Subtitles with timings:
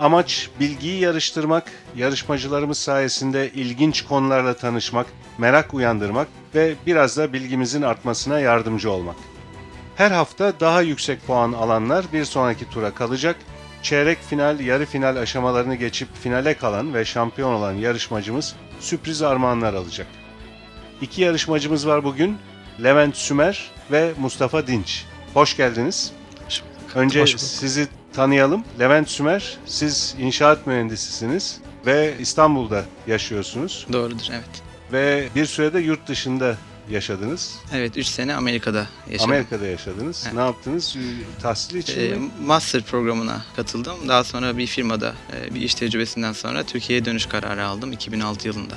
[0.00, 5.06] Amaç bilgiyi yarıştırmak, yarışmacılarımız sayesinde ilginç konularla tanışmak,
[5.38, 9.16] merak uyandırmak ve biraz da bilgimizin artmasına yardımcı olmak.
[9.96, 13.36] Her hafta daha yüksek puan alanlar bir sonraki tura kalacak.
[13.82, 20.06] Çeyrek final, yarı final aşamalarını geçip finale kalan ve şampiyon olan yarışmacımız sürpriz armağanlar alacak.
[21.00, 22.38] İki yarışmacımız var bugün.
[22.82, 25.04] Levent Sümer ve Mustafa Dinç.
[25.34, 26.19] Hoş geldiniz.
[26.94, 27.40] Önce Hoş bulduk.
[27.40, 28.64] sizi tanıyalım.
[28.80, 34.62] Levent Sümer, siz inşaat mühendisisiniz ve İstanbul'da yaşıyorsunuz Doğrudur evet.
[34.92, 36.56] ve bir sürede yurt dışında
[36.90, 37.58] yaşadınız.
[37.74, 39.30] Evet 3 sene Amerika'da yaşadım.
[39.30, 40.22] Amerika'da yaşadınız.
[40.26, 40.34] Evet.
[40.34, 40.96] Ne yaptınız?
[40.96, 42.30] Ee, Tahsil için Ee, mi?
[42.44, 44.08] master programına katıldım.
[44.08, 48.74] Daha sonra bir firmada e, bir iş tecrübesinden sonra Türkiye'ye dönüş kararı aldım 2006 yılında.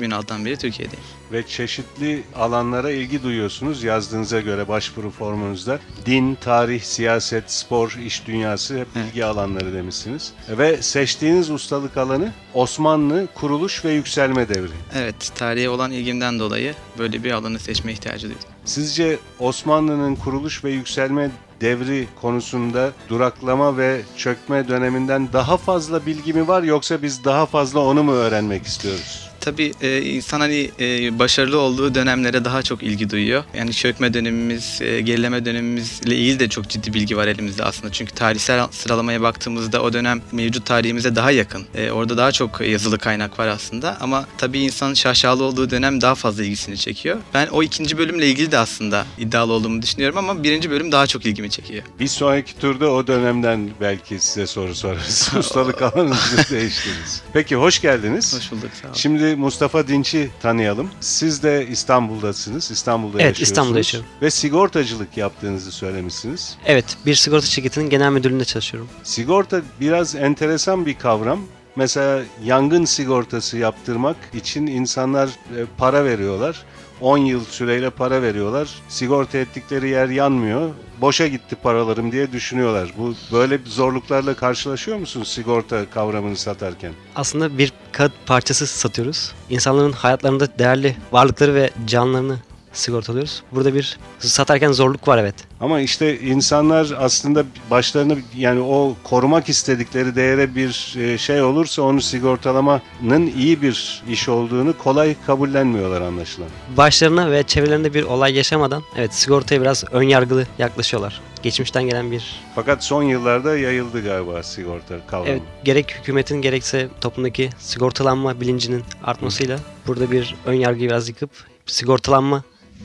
[0.00, 1.04] 2006'dan beri Türkiye'deyim.
[1.32, 5.78] Ve çeşitli alanlara ilgi duyuyorsunuz yazdığınıza göre başvuru formunuzda.
[6.06, 9.06] Din, tarih, siyaset, spor, iş dünyası hep Evet.
[9.12, 10.32] ilgi alanları demişsiniz.
[10.48, 14.70] Ve seçtiğiniz ustalık alanı Osmanlı kuruluş ve yükselme devri.
[14.94, 18.42] Evet tarihe olan ilgimden dolayı böyle bir alanı seçme ihtiyacı duydum.
[18.64, 26.48] Sizce Osmanlı'nın kuruluş ve yükselme devri konusunda duraklama ve çökme döneminden daha fazla bilgi mi
[26.48, 29.23] var yoksa biz daha fazla onu mu öğrenmek istiyoruz?
[29.44, 33.44] Tabii e, insan hani e, başarılı olduğu dönemlere daha çok ilgi duyuyor.
[33.54, 37.92] Yani çökme dönemimiz, e, gerileme dönemimizle ilgili de çok ciddi bilgi var elimizde aslında.
[37.92, 41.66] Çünkü tarihsel sıralamaya baktığımızda o dönem mevcut tarihimize daha yakın.
[41.74, 43.96] E, orada daha çok yazılı kaynak var aslında.
[44.00, 47.16] Ama tabii insanın şaşalı olduğu dönem daha fazla ilgisini çekiyor.
[47.34, 51.26] Ben o ikinci bölümle ilgili de aslında iddialı olduğumu düşünüyorum ama birinci bölüm daha çok
[51.26, 51.82] ilgimi çekiyor.
[52.00, 55.30] Bir sonraki turda o dönemden belki size soru sorarız.
[55.38, 57.22] Ustalık alanınızı değiştiririz.
[57.32, 58.36] Peki hoş geldiniz.
[58.36, 58.96] Hoş bulduk sağ olun.
[58.96, 60.90] Şimdi Mustafa Dinç'i tanıyalım.
[61.00, 62.70] Siz de İstanbul'dasınız.
[62.70, 63.48] İstanbul'da Evet, yaşıyorsunuz.
[63.48, 64.08] İstanbul'da yaşıyorum.
[64.22, 66.56] Ve sigortacılık yaptığınızı söylemişsiniz.
[66.66, 68.88] Evet, bir sigorta şirketinin genel müdürlüğünde çalışıyorum.
[69.02, 71.40] Sigorta biraz enteresan bir kavram.
[71.76, 76.64] Mesela yangın sigortası yaptırmak için insanlar e, para veriyorlar.
[77.00, 78.68] 10 yıl süreyle para veriyorlar.
[78.88, 80.70] Sigorta ettikleri yer yanmıyor.
[81.00, 82.92] Boşa gitti paralarım diye düşünüyorlar.
[82.98, 86.92] Bu böyle zorluklarla karşılaşıyor musunuz sigorta kavramını satarken?
[87.16, 89.32] Aslında bir kağıt parçası satıyoruz.
[89.50, 92.38] İnsanların hayatlarında değerli varlıkları ve canlarını
[92.74, 93.42] sigortalıyoruz.
[93.52, 95.34] Burada bir satarken zorluk var evet.
[95.60, 102.00] Ama işte insanlar aslında başlarını yani o korumak istedikleri değere bir e, şey olursa onu
[102.00, 106.48] sigortalamanın iyi bir iş olduğunu kolay kabullenmiyorlar anlaşılan.
[106.76, 111.20] Başlarına ve çevrelerinde bir olay yaşamadan evet sigortaya biraz ön yargılı yaklaşıyorlar.
[111.42, 115.28] Geçmişten gelen bir Fakat son yıllarda yayıldı galiba sigorta kavramı.
[115.28, 121.30] evet gerek hükümetin gerekse toplumdaki sigortalanma bilincinin artmasıyla burada bir ön yargıyı biraz yıkıp
[121.66, 122.42] sigortalanma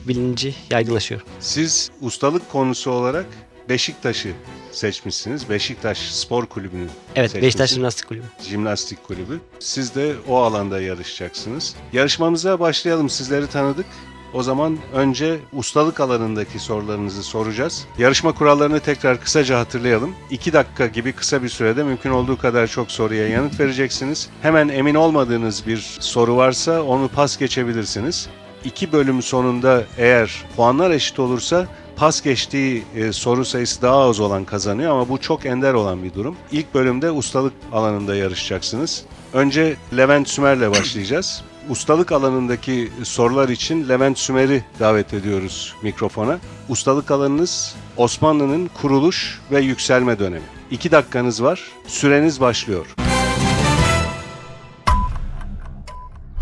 [0.08, 1.20] bilinci yaygınlaşıyor.
[1.40, 3.26] Siz ustalık konusu olarak
[3.68, 4.32] Beşiktaş'ı
[4.72, 5.48] seçmişsiniz.
[5.50, 6.86] Beşiktaş Spor Kulübü'nü
[7.16, 7.34] Evet.
[7.42, 8.24] Beşiktaş Jimnastik Kulübü.
[8.48, 9.40] Jimnastik Kulübü.
[9.58, 11.74] Siz de o alanda yarışacaksınız.
[11.92, 13.08] Yarışmamıza başlayalım.
[13.10, 13.86] Sizleri tanıdık.
[14.34, 17.86] O zaman önce ustalık alanındaki sorularınızı soracağız.
[17.98, 20.14] Yarışma kurallarını tekrar kısaca hatırlayalım.
[20.30, 24.28] 2 dakika gibi kısa bir sürede mümkün olduğu kadar çok soruya yanıt vereceksiniz.
[24.42, 28.28] Hemen emin olmadığınız bir soru varsa onu pas geçebilirsiniz.
[28.64, 31.66] İki bölüm sonunda eğer puanlar eşit olursa
[31.96, 36.14] pas geçtiği e, soru sayısı daha az olan kazanıyor ama bu çok ender olan bir
[36.14, 36.36] durum.
[36.52, 39.04] İlk bölümde ustalık alanında yarışacaksınız.
[39.32, 41.44] Önce Levent Sümer'le başlayacağız.
[41.68, 46.38] Ustalık alanındaki sorular için Levent Sümer'i davet ediyoruz mikrofona.
[46.68, 50.46] Ustalık alanınız Osmanlı'nın kuruluş ve yükselme dönemi.
[50.70, 51.62] İki dakikanız var.
[51.86, 52.86] Süreniz başlıyor.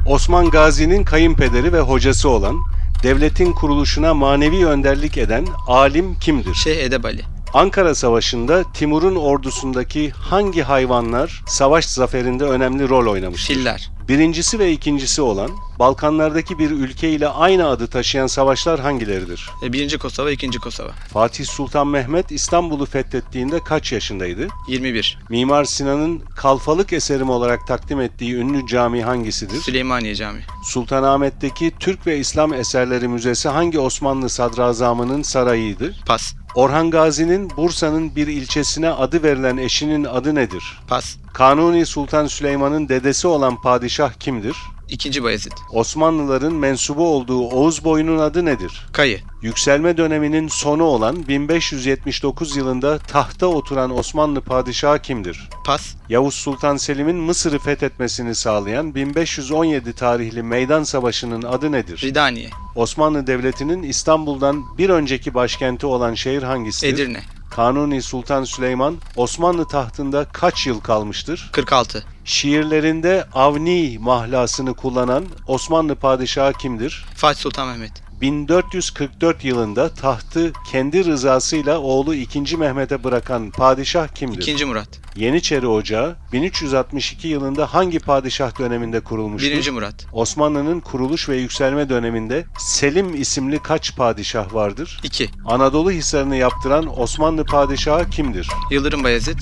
[0.08, 2.56] Osman Gazi'nin kayınpederi ve hocası olan,
[3.02, 6.54] devletin kuruluşuna manevi önderlik eden alim kimdir?
[6.54, 7.22] Şeyh Edebali.
[7.54, 13.54] Ankara Savaşı'nda Timur'un ordusundaki hangi hayvanlar savaş zaferinde önemli rol oynamıştır?
[13.54, 13.90] Filler.
[14.08, 19.50] Birincisi ve ikincisi olan Balkanlardaki bir ülke ile aynı adı taşıyan savaşlar hangileridir?
[19.62, 20.90] E, birinci Kosova, ikinci Kosova.
[21.12, 24.48] Fatih Sultan Mehmet İstanbul'u fethettiğinde kaç yaşındaydı?
[24.68, 25.18] 21.
[25.28, 29.60] Mimar Sinan'ın kalfalık eserim olarak takdim ettiği ünlü cami hangisidir?
[29.60, 30.42] Süleymaniye Camii.
[30.64, 35.94] Sultanahmet'teki Türk ve İslam Eserleri Müzesi hangi Osmanlı sadrazamının sarayıydı?
[36.06, 36.34] Pas.
[36.54, 40.78] Orhan Gazi'nin Bursa'nın bir ilçesine adı verilen eşinin adı nedir?
[40.88, 41.16] Pas.
[41.32, 44.56] Kanuni Sultan Süleyman'ın dedesi olan padişah kimdir?
[44.88, 45.52] İkinci Bayezid.
[45.72, 48.86] Osmanlıların mensubu olduğu Oğuz boyunun adı nedir?
[48.92, 49.20] Kayı.
[49.42, 55.48] Yükselme döneminin sonu olan 1579 yılında tahta oturan Osmanlı padişahı kimdir?
[55.66, 55.94] Pas.
[56.08, 62.00] Yavuz Sultan Selim'in Mısır'ı fethetmesini sağlayan 1517 tarihli Meydan Savaşı'nın adı nedir?
[62.04, 62.50] Ridaniye.
[62.76, 66.94] Osmanlı Devleti'nin İstanbul'dan bir önceki başkenti olan şehir hangisidir?
[66.94, 67.22] Edirne.
[67.58, 71.50] Kanuni Sultan Süleyman Osmanlı tahtında kaç yıl kalmıştır?
[71.52, 72.04] 46.
[72.24, 77.06] Şiirlerinde Avni mahlasını kullanan Osmanlı padişahı kimdir?
[77.16, 78.07] Fatih Sultan Mehmet.
[78.20, 82.56] 1444 yılında tahtı kendi rızasıyla oğlu 2.
[82.56, 84.42] Mehmet'e bırakan padişah kimdir?
[84.42, 84.88] İkinci Murat.
[85.16, 89.50] Yeniçeri Ocağı 1362 yılında hangi padişah döneminde kurulmuştur?
[89.50, 90.06] Birinci Murat.
[90.12, 95.00] Osmanlı'nın kuruluş ve yükselme döneminde Selim isimli kaç padişah vardır?
[95.02, 95.30] 2.
[95.46, 98.48] Anadolu Hisarı'nı yaptıran Osmanlı padişahı kimdir?
[98.70, 99.38] Yıldırım Bayezid.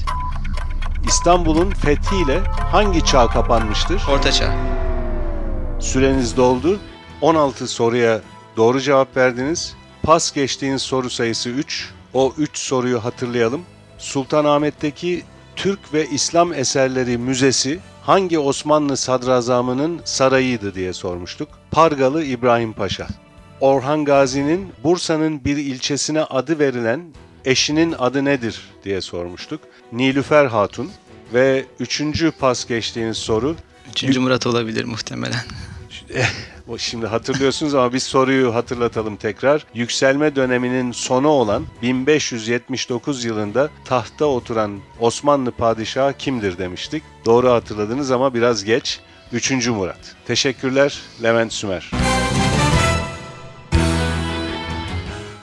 [1.06, 2.40] İstanbul'un fethiyle
[2.72, 4.02] hangi çağ kapanmıştır?
[4.10, 4.54] Orta Çağ.
[5.80, 6.78] Süreniz doldu.
[7.20, 8.20] 16 soruya
[8.56, 9.74] doğru cevap verdiniz.
[10.02, 11.90] Pas geçtiğiniz soru sayısı 3.
[12.14, 13.62] O 3 soruyu hatırlayalım.
[13.98, 15.22] Sultanahmet'teki
[15.56, 21.48] Türk ve İslam Eserleri Müzesi hangi Osmanlı sadrazamının sarayıydı diye sormuştuk.
[21.70, 23.06] Pargalı İbrahim Paşa.
[23.60, 27.00] Orhan Gazi'nin Bursa'nın bir ilçesine adı verilen
[27.44, 29.60] eşinin adı nedir diye sormuştuk.
[29.92, 30.90] Nilüfer Hatun
[31.34, 33.56] ve üçüncü pas geçtiğiniz soru
[33.90, 35.40] Üçüncü Murat olabilir muhtemelen.
[36.68, 39.66] O Şimdi hatırlıyorsunuz ama biz soruyu hatırlatalım tekrar.
[39.74, 47.02] Yükselme döneminin sonu olan 1579 yılında tahta oturan Osmanlı padişahı kimdir demiştik.
[47.24, 49.00] Doğru hatırladınız ama biraz geç.
[49.32, 49.68] 3.
[49.68, 50.16] Murat.
[50.26, 51.90] Teşekkürler Levent Sümer.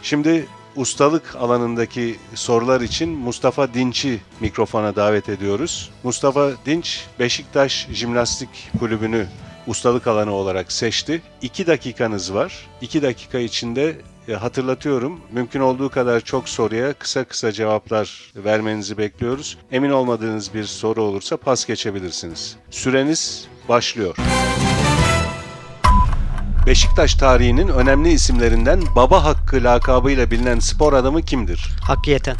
[0.03, 5.91] Şimdi ustalık alanındaki sorular için Mustafa Dinç'i mikrofona davet ediyoruz.
[6.03, 8.49] Mustafa Dinç, Beşiktaş Jimnastik
[8.79, 9.27] Kulübü'nü
[9.67, 11.21] ustalık alanı olarak seçti.
[11.41, 12.67] 2 dakikanız var.
[12.81, 13.95] 2 dakika içinde
[14.27, 15.19] e, hatırlatıyorum.
[15.31, 19.57] Mümkün olduğu kadar çok soruya kısa kısa cevaplar vermenizi bekliyoruz.
[19.71, 22.55] Emin olmadığınız bir soru olursa pas geçebilirsiniz.
[22.71, 24.15] Süreniz başlıyor.
[26.67, 31.69] Beşiktaş tarihinin önemli isimlerinden Baba Hakkı lakabıyla bilinen spor adamı kimdir?
[31.81, 32.37] Hakkı yeten.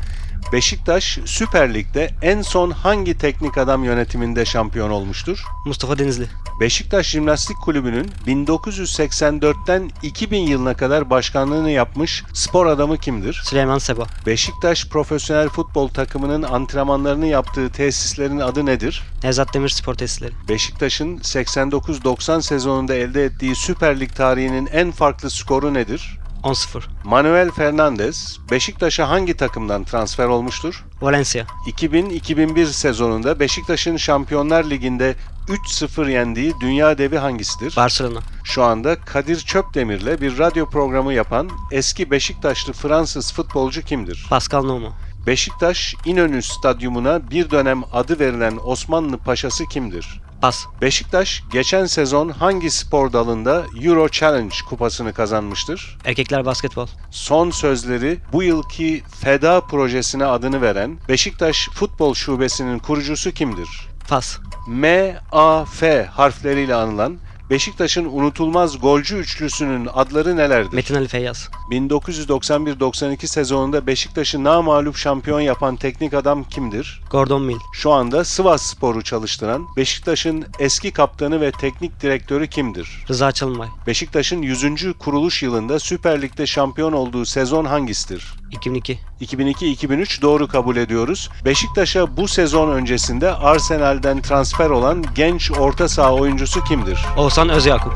[0.54, 5.44] Beşiktaş Süper Lig'de en son hangi teknik adam yönetiminde şampiyon olmuştur?
[5.66, 6.28] Mustafa Denizli.
[6.60, 13.42] Beşiktaş Jimnastik Kulübü'nün 1984'ten 2000 yılına kadar başkanlığını yapmış spor adamı kimdir?
[13.44, 14.06] Süleyman Seba.
[14.26, 19.04] Beşiktaş profesyonel futbol takımının antrenmanlarını yaptığı tesislerin adı nedir?
[19.24, 20.34] Nevzat Demir Spor Tesisleri.
[20.50, 26.23] Beşiktaş'ın 89-90 sezonunda elde ettiği Süper Lig tarihinin en farklı skoru nedir?
[26.44, 26.82] 10-0.
[27.04, 30.86] Manuel Fernandes Beşiktaş'a hangi takımdan transfer olmuştur?
[31.02, 31.46] Valencia.
[31.68, 35.16] 2000-2001 sezonunda Beşiktaş'ın Şampiyonlar Ligi'nde
[35.48, 37.76] 3-0 yendiği dünya devi hangisidir?
[37.78, 38.20] Barcelona.
[38.44, 44.26] Şu anda Kadir Çöpdemir'le bir radyo programı yapan eski Beşiktaşlı Fransız futbolcu kimdir?
[44.30, 44.90] Pascal Nomo.
[45.28, 50.22] Beşiktaş İnönü Stadyumuna bir dönem adı verilen Osmanlı Paşası kimdir?
[50.42, 50.66] Pas.
[50.82, 55.98] Beşiktaş geçen sezon hangi spor dalında Euro Challenge kupasını kazanmıştır?
[56.06, 56.88] Erkekler basketbol.
[57.12, 63.70] Son sözleri bu yılki FEDA projesine adını veren Beşiktaş Futbol Şubesi'nin kurucusu kimdir?
[64.10, 64.38] Pas.
[64.68, 67.18] M, A, F harfleriyle anılan
[67.50, 70.74] Beşiktaş'ın unutulmaz golcü üçlüsünün adları nelerdir?
[70.74, 71.50] Metin Ali Feyyaz.
[71.72, 77.02] 1991-92 sezonunda Beşiktaş'ı namağlup şampiyon yapan teknik adam kimdir?
[77.12, 77.60] Gordon Mill.
[77.74, 83.06] Şu anda Sivas Spor'u çalıştıran Beşiktaş'ın eski kaptanı ve teknik direktörü kimdir?
[83.10, 83.68] Rıza Çalınbay.
[83.88, 84.94] Beşiktaş'ın 100.
[85.00, 88.34] kuruluş yılında Süper Lig'de şampiyon olduğu sezon hangisidir?
[88.54, 89.00] 2002.
[89.22, 91.30] 2002-2003 doğru kabul ediyoruz.
[91.46, 97.00] Beşiktaş'a bu sezon öncesinde Arsenal'den transfer olan genç orta saha oyuncusu kimdir?
[97.18, 97.94] Oğuzhan Özyakup.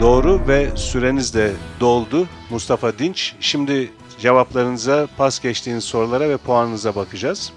[0.00, 3.34] Doğru ve süreniz de doldu Mustafa Dinç.
[3.40, 7.52] Şimdi cevaplarınıza, pas geçtiğiniz sorulara ve puanınıza bakacağız.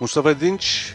[0.00, 0.94] Mustafa Dinç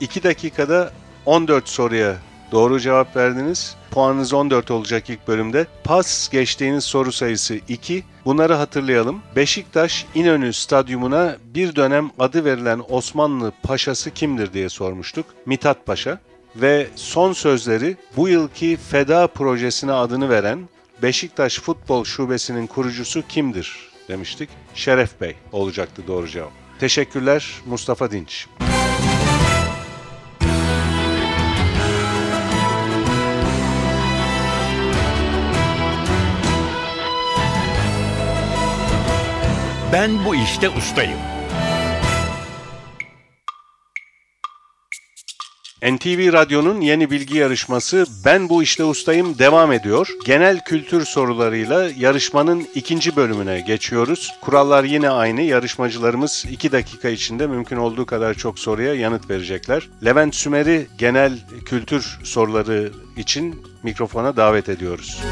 [0.00, 0.92] 2 dakikada
[1.26, 2.16] 14 soruya
[2.52, 3.76] doğru cevap verdiniz.
[3.90, 5.66] Puanınız 14 olacak ilk bölümde.
[5.84, 8.04] Pas geçtiğiniz soru sayısı 2.
[8.24, 9.22] Bunları hatırlayalım.
[9.36, 15.26] Beşiktaş İnönü Stadyumuna bir dönem adı verilen Osmanlı paşası kimdir diye sormuştuk.
[15.46, 16.18] Mithat Paşa.
[16.56, 20.68] ve son sözleri bu yılki Feda projesine adını veren
[21.02, 23.76] Beşiktaş Futbol Şubesi'nin kurucusu kimdir
[24.08, 24.50] demiştik.
[24.74, 26.52] Şeref Bey olacaktı doğru cevap.
[26.80, 28.46] Teşekkürler Mustafa Dinç.
[39.92, 41.18] Ben bu işte ustayım.
[45.82, 50.08] NTV Radyo'nun yeni bilgi yarışması Ben Bu İşte Ustayım devam ediyor.
[50.26, 54.32] Genel kültür sorularıyla yarışmanın ikinci bölümüne geçiyoruz.
[54.40, 55.40] Kurallar yine aynı.
[55.40, 59.88] Yarışmacılarımız 2 dakika içinde mümkün olduğu kadar çok soruya yanıt verecekler.
[60.04, 65.22] Levent Sümer'i genel kültür soruları için mikrofona davet ediyoruz.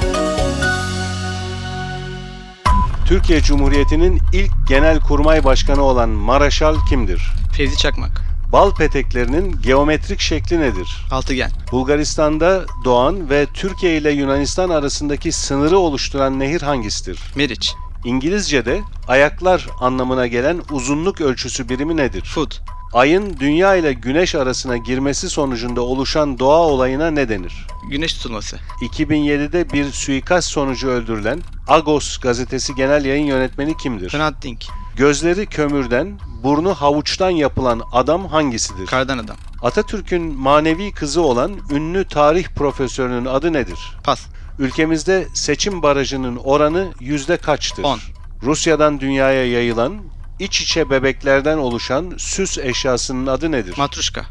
[3.10, 7.22] Türkiye Cumhuriyeti'nin ilk genel kurmay başkanı olan Maraşal kimdir?
[7.56, 8.22] Fevzi Çakmak.
[8.52, 11.06] Bal peteklerinin geometrik şekli nedir?
[11.10, 11.50] Altıgen.
[11.72, 17.20] Bulgaristan'da doğan ve Türkiye ile Yunanistan arasındaki sınırı oluşturan nehir hangisidir?
[17.34, 17.74] Meriç.
[18.04, 22.24] İngilizce'de ayaklar anlamına gelen uzunluk ölçüsü birimi nedir?
[22.24, 22.60] Foot.
[22.92, 27.66] Ayın dünya ile güneş arasına girmesi sonucunda oluşan doğa olayına ne denir?
[27.90, 28.58] Güneş tutulması.
[28.80, 34.12] 2007'de bir suikast sonucu öldürülen Agos gazetesi genel yayın yönetmeni kimdir?
[34.12, 34.64] Hrant Dink.
[34.96, 38.86] Gözleri kömürden, burnu havuçtan yapılan adam hangisidir?
[38.86, 39.36] Kardan adam.
[39.62, 43.78] Atatürk'ün manevi kızı olan ünlü tarih profesörünün adı nedir?
[44.04, 44.20] Pas.
[44.58, 47.84] Ülkemizde seçim barajının oranı yüzde kaçtır?
[47.84, 47.98] 10.
[48.42, 49.94] Rusya'dan dünyaya yayılan
[50.40, 53.74] iç içe bebeklerden oluşan süs eşyasının adı nedir?
[53.78, 54.26] Matruşka.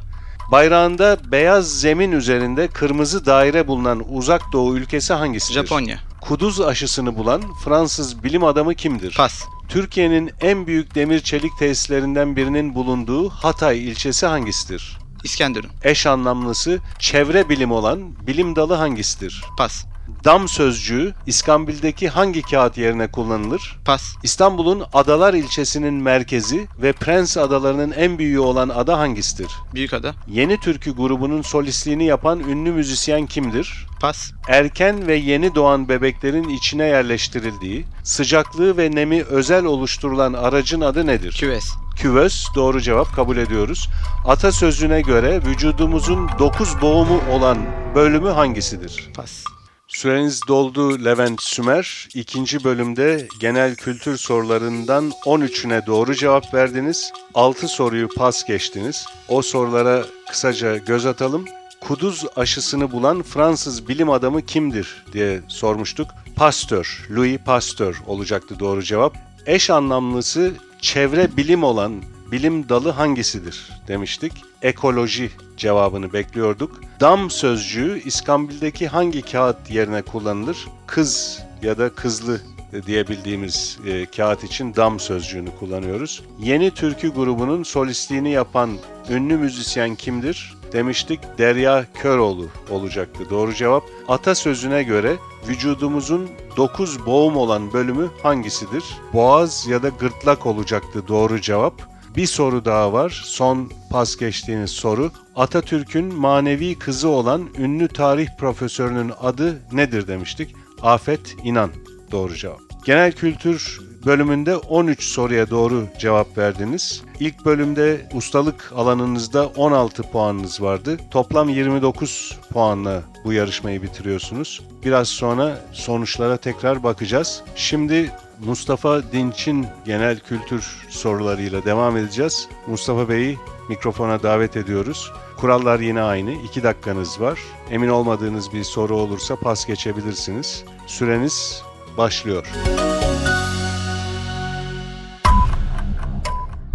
[0.51, 5.53] Bayrağında beyaz zemin üzerinde kırmızı daire bulunan uzak doğu ülkesi hangisidir?
[5.53, 5.99] Japonya.
[6.21, 9.13] Kuduz aşısını bulan Fransız bilim adamı kimdir?
[9.17, 9.43] Pas.
[9.69, 14.97] Türkiye'nin en büyük demir çelik tesislerinden birinin bulunduğu Hatay ilçesi hangisidir?
[15.23, 15.69] İskenderun.
[15.83, 19.43] Eş anlamlısı çevre bilim olan bilim dalı hangisidir?
[19.57, 19.85] Pas.
[20.25, 23.79] Dam sözcüğü İskambil'deki hangi kağıt yerine kullanılır?
[23.85, 24.15] Pas.
[24.23, 29.51] İstanbul'un Adalar ilçesinin merkezi ve Prens adalarının en büyüğü olan ada hangisidir?
[29.73, 30.15] Büyükada.
[30.27, 33.87] Yeni Türkü grubunun solistliğini yapan ünlü müzisyen kimdir?
[34.01, 34.31] Pas.
[34.47, 41.35] Erken ve yeni doğan bebeklerin içine yerleştirildiği, sıcaklığı ve nemi özel oluşturulan aracın adı nedir?
[41.39, 41.73] Küves.
[41.95, 43.89] Küvöz doğru cevap kabul ediyoruz.
[44.25, 47.57] Atasözüne göre vücudumuzun 9 boğumu olan
[47.95, 49.09] bölümü hangisidir?
[49.15, 49.43] Pas.
[49.89, 52.07] Süreniz doldu Levent Sümer.
[52.13, 57.11] İkinci bölümde genel kültür sorularından 13'üne doğru cevap verdiniz.
[57.33, 59.05] 6 soruyu pas geçtiniz.
[59.27, 61.45] O sorulara kısaca göz atalım.
[61.81, 66.07] Kuduz aşısını bulan Fransız bilim adamı kimdir diye sormuştuk.
[66.35, 69.17] Pasteur, Louis Pasteur olacaktı doğru cevap.
[69.45, 74.33] Eş anlamlısı çevre bilim olan bilim dalı hangisidir demiştik.
[74.61, 76.81] Ekoloji cevabını bekliyorduk.
[76.99, 80.67] Dam sözcüğü İskambil'deki hangi kağıt yerine kullanılır?
[80.87, 82.41] Kız ya da kızlı
[82.85, 86.23] diyebildiğimiz e, kağıt için dam sözcüğünü kullanıyoruz.
[86.39, 88.77] Yeni Türkü grubunun solistliğini yapan
[89.09, 90.55] ünlü müzisyen kimdir?
[90.73, 93.83] Demiştik Derya Köroğlu olacaktı doğru cevap.
[94.07, 95.15] Atasözüne göre
[95.47, 98.83] vücudumuzun 9 boğum olan bölümü hangisidir?
[99.13, 101.98] Boğaz ya da gırtlak olacaktı doğru cevap.
[102.19, 103.21] Bir soru daha var.
[103.25, 105.11] Son pas geçtiğiniz soru.
[105.35, 110.55] Atatürk'ün manevi kızı olan ünlü tarih profesörünün adı nedir demiştik.
[110.81, 111.71] Afet İnan
[112.11, 112.59] doğru cevap.
[112.85, 117.03] Genel kültür bölümünde 13 soruya doğru cevap verdiniz.
[117.19, 120.97] İlk bölümde ustalık alanınızda 16 puanınız vardı.
[121.11, 124.61] Toplam 29 puanla bu yarışmayı bitiriyorsunuz.
[124.85, 127.41] Biraz sonra sonuçlara tekrar bakacağız.
[127.55, 128.11] Şimdi
[128.45, 132.47] Mustafa Dinç'in genel kültür sorularıyla devam edeceğiz.
[132.67, 133.37] Mustafa Bey'i
[133.69, 135.11] mikrofona davet ediyoruz.
[135.37, 136.31] Kurallar yine aynı.
[136.31, 137.39] 2 dakikanız var.
[137.71, 140.63] Emin olmadığınız bir soru olursa pas geçebilirsiniz.
[140.87, 141.63] Süreniz
[141.97, 142.45] başlıyor.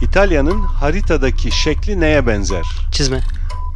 [0.03, 2.67] İtalya'nın haritadaki şekli neye benzer?
[2.93, 3.21] Çizme.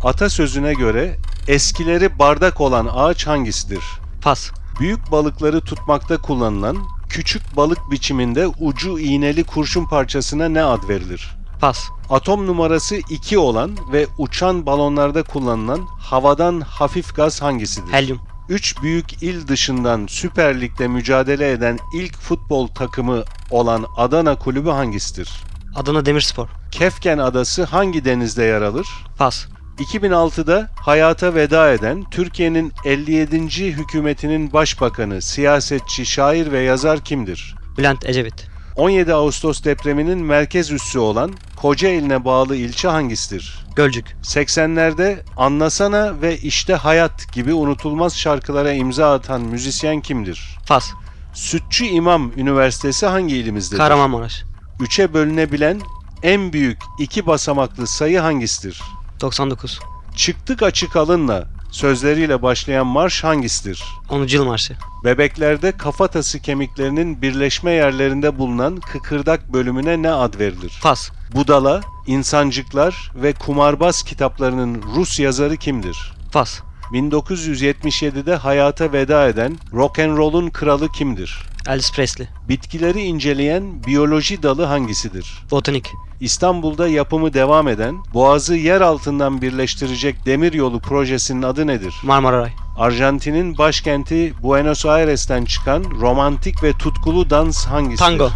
[0.04, 1.18] Atasözüne göre
[1.48, 3.84] eskileri bardak olan ağaç hangisidir?
[4.22, 4.50] Pas.
[4.80, 6.76] Büyük balıkları tutmakta kullanılan
[7.08, 11.38] küçük balık biçiminde ucu iğneli kurşun parçasına ne ad verilir?
[11.60, 11.88] Pas.
[12.10, 17.92] Atom numarası 2 olan ve uçan balonlarda kullanılan havadan hafif gaz hangisidir?
[17.92, 18.20] Helyum.
[18.48, 25.30] 3 büyük il dışından Süper Lig'de mücadele eden ilk futbol takımı olan Adana Kulübü hangisidir?
[25.74, 26.48] Adana Demirspor.
[26.70, 28.86] Kefken Adası hangi denizde yer alır?
[29.18, 29.46] Pas.
[29.80, 33.38] 2006'da hayata veda eden Türkiye'nin 57.
[33.72, 37.56] hükümetinin başbakanı, siyasetçi, şair ve yazar kimdir?
[37.78, 38.48] Bülent Ecevit.
[38.76, 43.66] 17 Ağustos depreminin merkez üssü olan Kocaeli'ne bağlı ilçe hangisidir?
[43.76, 44.16] Gölcük.
[44.22, 50.58] 80'lerde Anlasana ve İşte Hayat gibi unutulmaz şarkılara imza atan müzisyen kimdir?
[50.64, 50.90] Fas.
[51.34, 53.78] Sütçü İmam Üniversitesi hangi ilimizdedir?
[53.78, 54.44] Kahramanmaraş.
[54.80, 55.80] Üçe bölünebilen
[56.22, 58.82] en büyük iki basamaklı sayı hangisidir?
[59.20, 59.80] 99.
[60.16, 63.84] Çıktık açık alınla sözleriyle başlayan marş hangisidir?
[64.08, 64.26] 10.
[64.26, 64.76] yıl marşı.
[65.04, 70.70] Bebeklerde kafatası kemiklerinin birleşme yerlerinde bulunan kıkırdak bölümüne ne ad verilir?
[70.80, 71.10] Fas.
[71.34, 76.12] Budala, İnsancıklar ve Kumarbaz kitaplarının Rus yazarı kimdir?
[76.30, 76.60] Fas.
[76.92, 81.42] 1977'de hayata veda eden rock and roll'un kralı kimdir?
[81.68, 82.28] Elvis Presley.
[82.48, 85.44] Bitkileri inceleyen biyoloji dalı hangisidir?
[85.50, 85.92] Botanik.
[86.20, 91.94] İstanbul'da yapımı devam eden, Boğaz'ı yer altından birleştirecek demiryolu projesinin adı nedir?
[92.02, 92.50] Marmara Ray.
[92.78, 97.98] Arjantin'in başkenti Buenos Aires'ten çıkan romantik ve tutkulu dans hangisidir?
[98.04, 98.30] Tango.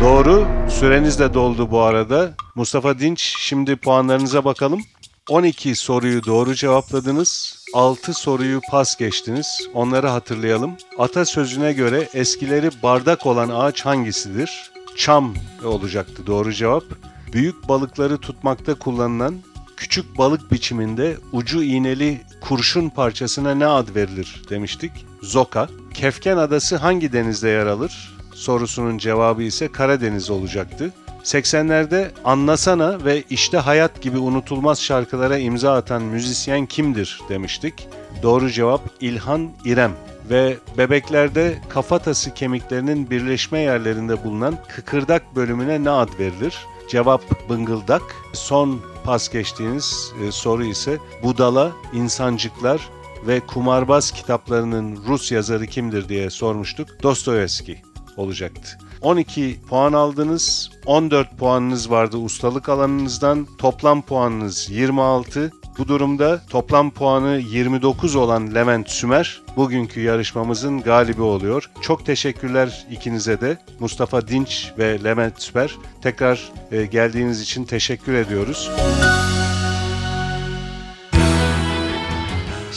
[0.00, 0.46] Doğru.
[0.70, 2.34] Süreniz de doldu bu arada.
[2.54, 4.80] Mustafa Dinç, şimdi puanlarınıza bakalım.
[5.28, 7.58] 12 soruyu doğru cevapladınız.
[7.74, 9.68] 6 soruyu pas geçtiniz.
[9.74, 10.70] Onları hatırlayalım.
[10.98, 14.70] Atasözüne göre eskileri bardak olan ağaç hangisidir?
[14.96, 15.34] Çam
[15.64, 16.84] olacaktı doğru cevap.
[17.32, 19.34] Büyük balıkları tutmakta kullanılan
[19.76, 24.92] küçük balık biçiminde ucu iğneli kurşun parçasına ne ad verilir demiştik.
[25.22, 25.68] Zoka.
[25.94, 28.14] Kefken Adası hangi denizde yer alır?
[28.34, 30.92] Sorusunun cevabı ise Karadeniz olacaktı.
[31.24, 37.88] 80'lerde Anlasana ve İşte Hayat gibi unutulmaz şarkılara imza atan müzisyen kimdir demiştik.
[38.22, 39.92] Doğru cevap İlhan İrem
[40.30, 46.66] ve bebeklerde kafatası kemiklerinin birleşme yerlerinde bulunan kıkırdak bölümüne ne ad verilir?
[46.88, 48.02] Cevap bıngıldak.
[48.32, 52.88] Son pas geçtiğiniz e, soru ise Budala, İnsancıklar
[53.26, 57.02] ve Kumarbaz kitaplarının Rus yazarı kimdir diye sormuştuk.
[57.02, 57.82] Dostoyevski
[58.16, 58.78] olacaktı.
[59.00, 60.70] 12 puan aldınız.
[60.86, 63.46] 14 puanınız vardı ustalık alanınızdan.
[63.58, 65.52] Toplam puanınız 26.
[65.78, 71.70] Bu durumda toplam puanı 29 olan Levent Sümer bugünkü yarışmamızın galibi oluyor.
[71.80, 73.58] Çok teşekkürler ikinize de.
[73.80, 75.74] Mustafa Dinç ve Levent Sümer.
[76.02, 78.70] Tekrar e, geldiğiniz için teşekkür ediyoruz.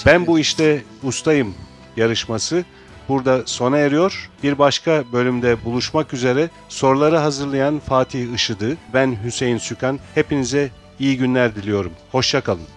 [0.06, 1.56] Ben bu işte ustayım
[1.98, 2.66] yarışması
[3.10, 4.30] burada sona eriyor.
[4.44, 10.00] Bir başka bölümde buluşmak üzere soruları hazırlayan Fatih Işıdı, ben Hüseyin Sükan.
[10.16, 10.70] Hepinize
[11.00, 11.92] iyi günler diliyorum.
[12.12, 12.68] Hoşçakalın.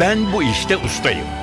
[0.00, 1.41] Ben bu işte ustayım.